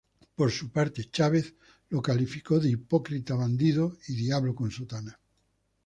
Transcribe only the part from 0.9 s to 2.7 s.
Chávez, lo calificó